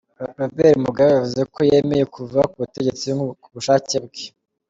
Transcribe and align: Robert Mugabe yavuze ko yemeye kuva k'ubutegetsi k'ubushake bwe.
Robert 0.39 0.75
Mugabe 0.85 1.11
yavuze 1.15 1.41
ko 1.53 1.59
yemeye 1.71 2.05
kuva 2.15 2.39
k'ubutegetsi 2.49 3.07
k'ubushake 3.41 3.97
bwe. 4.05 4.23